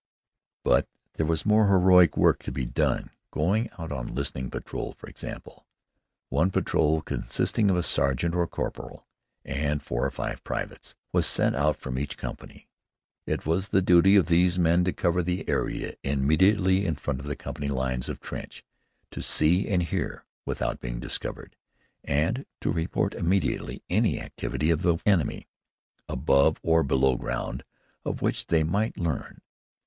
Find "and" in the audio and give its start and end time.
9.45-9.79, 19.69-19.83, 22.03-22.47